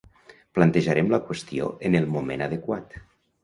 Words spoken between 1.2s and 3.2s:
qüestió en el moment adequat.